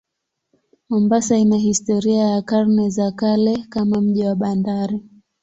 [0.89, 5.03] Mombasa ina historia ya karne za kale kama mji wa bandari.